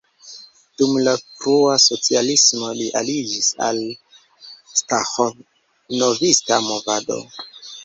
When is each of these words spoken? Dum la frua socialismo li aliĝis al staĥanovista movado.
Dum 0.81 0.93
la 1.07 1.11
frua 1.25 1.75
socialismo 1.83 2.71
li 2.79 2.87
aliĝis 3.01 3.51
al 3.67 3.83
staĥanovista 4.81 6.61
movado. 6.73 7.23